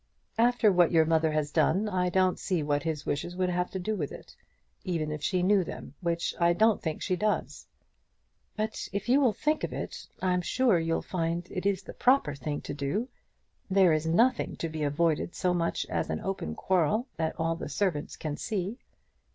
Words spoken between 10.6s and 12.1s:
you'll find it is the